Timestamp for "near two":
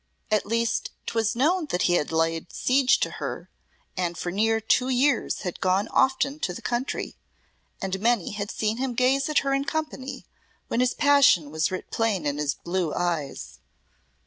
4.31-4.89